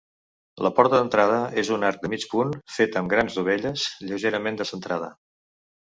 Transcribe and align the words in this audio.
La 0.67 0.71
porta 0.77 1.01
d'entrada 1.01 1.35
és 1.63 1.69
un 1.75 1.85
arc 1.91 2.01
de 2.05 2.11
mig 2.15 2.25
punt 2.33 2.55
fet 2.77 2.99
amb 3.03 3.13
grans 3.15 3.39
dovelles, 3.41 3.85
lleugerament 4.09 4.59
descentrada. 4.63 5.13